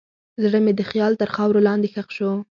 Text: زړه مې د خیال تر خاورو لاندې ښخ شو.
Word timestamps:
زړه 0.43 0.59
مې 0.65 0.73
د 0.77 0.81
خیال 0.89 1.13
تر 1.21 1.29
خاورو 1.35 1.65
لاندې 1.67 1.87
ښخ 1.93 2.07
شو. 2.17 2.31